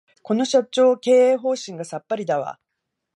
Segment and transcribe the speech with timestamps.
[0.23, 2.59] この社長、経営方針がさっぱりだわ